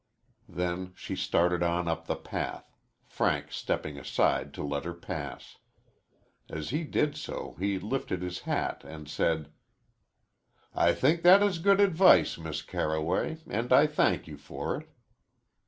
Then 0.49 0.93
she 0.95 1.15
started 1.15 1.61
on 1.61 1.87
up 1.87 2.07
the 2.07 2.15
path, 2.15 2.75
Frank 3.05 3.51
stepping 3.51 3.99
aside 3.99 4.51
to 4.55 4.63
let 4.63 4.83
her 4.83 4.95
pass. 4.95 5.57
As 6.49 6.71
he 6.71 6.83
did 6.83 7.15
so, 7.15 7.55
he 7.59 7.77
lifted 7.77 8.23
his 8.23 8.39
hat 8.39 8.83
and 8.83 9.07
said: 9.07 9.51
"I 10.73 10.93
think 10.95 11.21
that 11.21 11.43
is 11.43 11.59
good 11.59 11.79
advice, 11.79 12.39
Miss 12.39 12.63
Carroway, 12.63 13.41
and 13.47 13.71
I 13.71 13.85
thank 13.85 14.25
you 14.27 14.37
for 14.37 14.77
it." 14.77 14.89